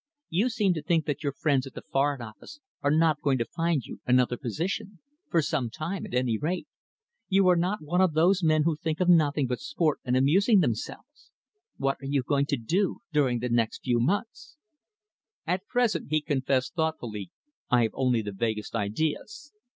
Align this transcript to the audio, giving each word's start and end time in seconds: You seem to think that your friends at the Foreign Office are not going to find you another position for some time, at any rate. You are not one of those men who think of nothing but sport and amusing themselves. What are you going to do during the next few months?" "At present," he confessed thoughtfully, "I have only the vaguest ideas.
You 0.31 0.49
seem 0.49 0.73
to 0.73 0.81
think 0.81 1.05
that 1.05 1.21
your 1.21 1.31
friends 1.31 1.67
at 1.67 1.75
the 1.75 1.83
Foreign 1.83 2.23
Office 2.23 2.59
are 2.81 2.89
not 2.89 3.21
going 3.21 3.37
to 3.37 3.45
find 3.45 3.85
you 3.85 3.99
another 4.07 4.35
position 4.35 4.97
for 5.29 5.43
some 5.43 5.69
time, 5.69 6.07
at 6.07 6.15
any 6.15 6.39
rate. 6.39 6.67
You 7.29 7.47
are 7.49 7.55
not 7.55 7.83
one 7.83 8.01
of 8.01 8.13
those 8.13 8.41
men 8.41 8.63
who 8.63 8.75
think 8.75 8.99
of 8.99 9.07
nothing 9.07 9.45
but 9.45 9.59
sport 9.59 9.99
and 10.03 10.17
amusing 10.17 10.59
themselves. 10.59 11.29
What 11.77 11.97
are 12.01 12.07
you 12.09 12.23
going 12.23 12.47
to 12.47 12.57
do 12.57 13.01
during 13.13 13.41
the 13.41 13.49
next 13.49 13.83
few 13.83 13.99
months?" 13.99 14.57
"At 15.45 15.67
present," 15.67 16.07
he 16.09 16.19
confessed 16.19 16.73
thoughtfully, 16.73 17.29
"I 17.69 17.83
have 17.83 17.91
only 17.93 18.23
the 18.23 18.31
vaguest 18.31 18.73
ideas. 18.73 19.53